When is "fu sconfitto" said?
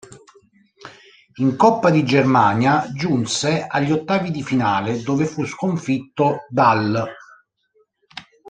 5.27-6.39